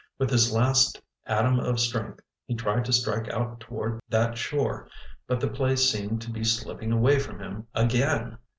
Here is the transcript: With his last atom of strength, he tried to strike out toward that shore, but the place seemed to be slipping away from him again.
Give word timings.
With 0.17 0.31
his 0.31 0.51
last 0.51 0.99
atom 1.27 1.59
of 1.59 1.79
strength, 1.79 2.21
he 2.47 2.55
tried 2.55 2.85
to 2.85 2.91
strike 2.91 3.27
out 3.29 3.59
toward 3.59 3.99
that 4.09 4.35
shore, 4.35 4.87
but 5.27 5.39
the 5.39 5.47
place 5.47 5.87
seemed 5.87 6.23
to 6.23 6.31
be 6.31 6.43
slipping 6.43 6.91
away 6.91 7.19
from 7.19 7.37
him 7.39 7.67
again. 7.75 8.39